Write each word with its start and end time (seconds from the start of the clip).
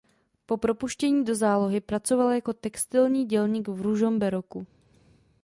Po 0.45 0.57
propuštění 0.57 1.25
do 1.25 1.35
zálohy 1.35 1.81
pracoval 1.81 2.31
jako 2.31 2.53
textilní 2.53 3.25
dělník 3.25 3.67
v 3.67 3.81
Ružomberoku. 3.81 4.67